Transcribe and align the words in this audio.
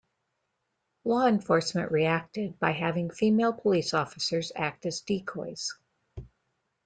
Law 1.03 1.27
enforcement 1.27 1.91
reacted 1.91 2.57
by 2.57 2.71
having 2.71 3.11
female 3.11 3.53
police 3.53 3.93
officers 3.93 4.51
act 4.55 4.87
as 4.87 5.01
decoys. 5.01 5.75